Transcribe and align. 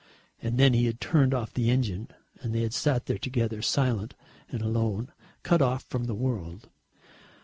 And 0.41 0.57
then 0.57 0.73
he 0.73 0.87
had 0.87 0.99
turned 0.99 1.31
off 1.31 1.53
the 1.53 1.69
engine 1.69 2.07
and 2.41 2.55
they 2.55 2.61
had 2.63 2.73
sat 2.73 3.05
there 3.05 3.19
together 3.19 3.61
silent 3.61 4.15
and 4.49 4.59
alone, 4.63 5.11
cut 5.43 5.61
off 5.61 5.83
from 5.83 6.05
the 6.05 6.15
world. 6.15 6.67